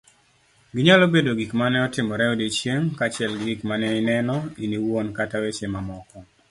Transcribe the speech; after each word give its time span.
Ginyalo 0.75 1.05
bedo 1.13 1.31
gik 1.39 1.51
mane 1.59 1.77
otimore 1.87 2.23
eodiochieng', 2.27 2.87
kaachiel 2.97 3.33
gi 3.39 3.45
gik 3.49 3.61
maneineno 3.69 4.37
iniwuon 4.63 5.07
kata 5.17 5.37
weche 5.43 5.67
mamoko 5.73 6.17